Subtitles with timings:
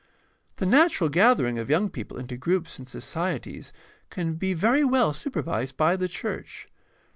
[0.55, 3.71] The natural gathering of young people into groups and societies
[4.09, 6.67] can be very well supervised by the church.